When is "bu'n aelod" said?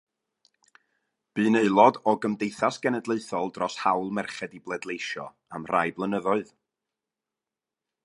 1.39-1.99